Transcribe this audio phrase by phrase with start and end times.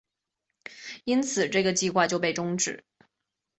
[1.03, 2.83] 因此这个计划就被终止。